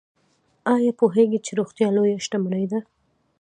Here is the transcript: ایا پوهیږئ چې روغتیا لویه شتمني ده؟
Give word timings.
ایا 0.75 0.91
پوهیږئ 0.99 1.39
چې 1.45 1.51
روغتیا 1.59 1.87
لویه 1.95 2.17
شتمني 2.25 2.65
ده؟ 2.71 2.79